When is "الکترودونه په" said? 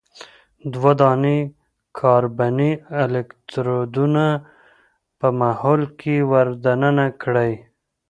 3.03-5.27